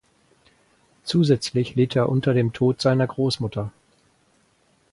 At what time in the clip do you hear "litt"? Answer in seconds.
1.75-1.95